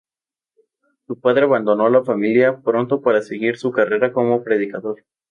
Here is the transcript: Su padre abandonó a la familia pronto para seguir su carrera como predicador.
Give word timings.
Su 1.05 1.19
padre 1.19 1.43
abandonó 1.43 1.85
a 1.85 1.91
la 1.91 2.03
familia 2.03 2.59
pronto 2.61 3.01
para 3.03 3.21
seguir 3.21 3.57
su 3.57 3.71
carrera 3.71 4.11
como 4.11 4.43
predicador. 4.43 5.03